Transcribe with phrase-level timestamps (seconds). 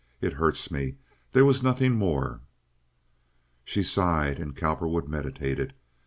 [0.19, 0.95] It hurts me.
[1.31, 2.41] There was nothing more."
[3.63, 5.75] She sighed, and Cowperwood meditated.